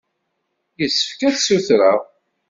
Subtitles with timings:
[0.79, 1.99] Yessefk ad ssutreɣ.